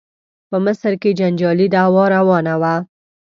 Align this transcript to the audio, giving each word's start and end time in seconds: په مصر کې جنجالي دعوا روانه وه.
په 0.49 0.57
مصر 0.65 0.91
کې 1.01 1.15
جنجالي 1.19 1.67
دعوا 1.75 2.03
روانه 2.15 2.53
وه. 2.61 2.75